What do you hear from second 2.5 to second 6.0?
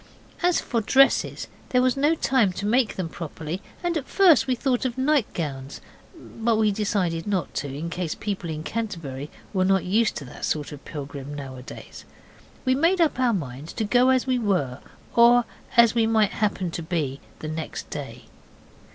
to make them properly, and at first we thought of nightgowns;